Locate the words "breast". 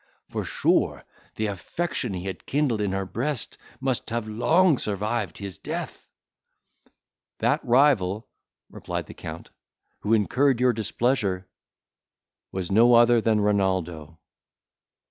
3.05-3.59